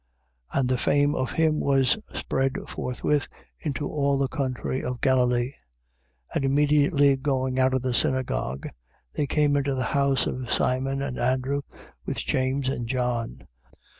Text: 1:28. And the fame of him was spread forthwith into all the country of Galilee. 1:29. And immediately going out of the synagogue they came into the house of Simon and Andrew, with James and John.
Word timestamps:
1:28. 0.55 0.59
And 0.59 0.69
the 0.69 0.77
fame 0.79 1.13
of 1.13 1.31
him 1.33 1.59
was 1.59 1.89
spread 2.15 2.53
forthwith 2.67 3.27
into 3.59 3.87
all 3.87 4.17
the 4.17 4.27
country 4.27 4.83
of 4.83 4.99
Galilee. 4.99 5.51
1:29. 6.33 6.33
And 6.33 6.45
immediately 6.45 7.15
going 7.17 7.59
out 7.59 7.75
of 7.75 7.83
the 7.83 7.93
synagogue 7.93 8.67
they 9.13 9.27
came 9.27 9.55
into 9.55 9.75
the 9.75 9.83
house 9.93 10.25
of 10.25 10.51
Simon 10.51 11.03
and 11.03 11.19
Andrew, 11.19 11.61
with 12.03 12.17
James 12.17 12.67
and 12.67 12.87
John. 12.87 13.47